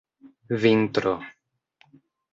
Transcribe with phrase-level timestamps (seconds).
[0.61, 1.13] vintro